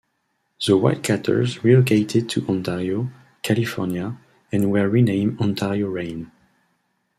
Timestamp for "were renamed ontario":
4.71-5.89